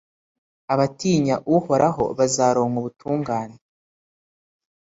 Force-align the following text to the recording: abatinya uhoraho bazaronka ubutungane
abatinya 0.73 1.35
uhoraho 1.55 2.03
bazaronka 2.17 2.77
ubutungane 2.81 3.57